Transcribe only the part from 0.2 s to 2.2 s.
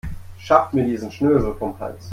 Schafft mir diesen Schnösel vom Hals.